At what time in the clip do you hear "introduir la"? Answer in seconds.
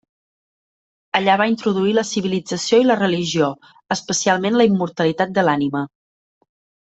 1.51-2.03